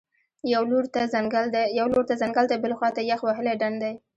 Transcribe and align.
یوه 0.53 0.65
لور 0.69 0.85
ته 2.09 2.15
ځنګل 2.27 2.45
دی، 2.51 2.57
بلې 2.63 2.75
خوا 2.79 2.89
ته 2.95 3.01
یخ 3.09 3.21
وهلی 3.23 3.53
ډنډ 3.61 3.75
دی 3.83 3.93